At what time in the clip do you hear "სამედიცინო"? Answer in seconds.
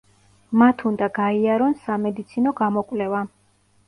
1.81-2.55